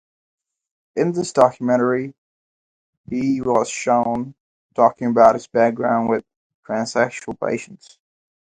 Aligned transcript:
In 0.95 1.11
this 1.11 1.31
documentary, 1.31 2.15
he 3.07 3.39
was 3.41 3.69
shown 3.69 4.33
talking 4.73 5.09
about 5.09 5.35
his 5.35 5.45
background 5.45 6.09
with 6.09 6.23
transsexual 6.65 7.39
patients. 7.39 7.99